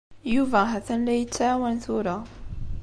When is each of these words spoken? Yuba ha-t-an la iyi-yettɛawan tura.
Yuba 0.33 0.59
ha-t-an 0.71 1.01
la 1.05 1.13
iyi-yettɛawan 1.15 1.77
tura. 1.83 2.15